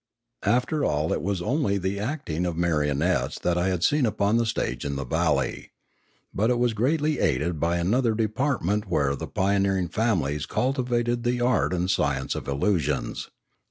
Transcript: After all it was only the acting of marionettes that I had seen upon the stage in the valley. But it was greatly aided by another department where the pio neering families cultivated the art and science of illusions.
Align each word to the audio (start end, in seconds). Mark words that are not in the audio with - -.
After 0.47 0.83
all 0.83 1.13
it 1.13 1.21
was 1.21 1.43
only 1.43 1.77
the 1.77 1.99
acting 1.99 2.47
of 2.47 2.57
marionettes 2.57 3.37
that 3.43 3.55
I 3.55 3.67
had 3.67 3.83
seen 3.83 4.07
upon 4.07 4.37
the 4.37 4.47
stage 4.47 4.83
in 4.83 4.95
the 4.95 5.05
valley. 5.05 5.69
But 6.33 6.49
it 6.49 6.57
was 6.57 6.73
greatly 6.73 7.19
aided 7.19 7.59
by 7.59 7.77
another 7.77 8.15
department 8.15 8.89
where 8.89 9.15
the 9.15 9.27
pio 9.27 9.59
neering 9.59 9.91
families 9.93 10.47
cultivated 10.47 11.21
the 11.21 11.39
art 11.41 11.71
and 11.71 11.87
science 11.87 12.33
of 12.33 12.47
illusions. 12.47 13.29